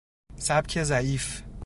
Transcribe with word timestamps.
سبک 0.37 0.83
ضعیف 0.83 1.43